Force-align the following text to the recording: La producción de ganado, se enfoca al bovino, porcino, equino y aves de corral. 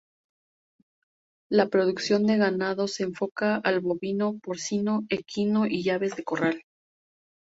La 1.51 1.67
producción 1.69 2.25
de 2.25 2.37
ganado, 2.37 2.87
se 2.87 3.03
enfoca 3.03 3.57
al 3.57 3.81
bovino, 3.81 4.39
porcino, 4.39 5.05
equino 5.09 5.67
y 5.67 5.87
aves 5.91 6.15
de 6.15 6.23
corral. 6.23 6.63